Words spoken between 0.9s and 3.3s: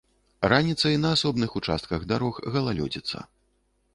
на асобных участках дарог галалёдзіца.